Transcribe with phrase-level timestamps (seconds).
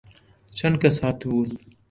[0.57, 1.49] چەند کەس هاتبوون؟